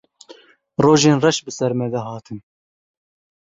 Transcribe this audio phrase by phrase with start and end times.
[0.83, 2.39] Rojên reş bi ser me de hatin.